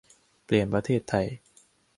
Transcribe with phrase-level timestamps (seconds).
[0.45, 1.27] 'เปลี่ยนประเทศไทย'